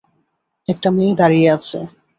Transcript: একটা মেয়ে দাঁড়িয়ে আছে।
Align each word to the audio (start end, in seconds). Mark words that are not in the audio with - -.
একটা 0.67 0.89
মেয়ে 0.95 1.13
দাঁড়িয়ে 1.15 1.47
আছে। 1.55 1.77